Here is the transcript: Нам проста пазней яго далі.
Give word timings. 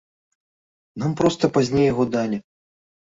Нам 1.03 1.11
проста 1.19 1.49
пазней 1.57 1.85
яго 1.91 2.03
далі. 2.17 2.37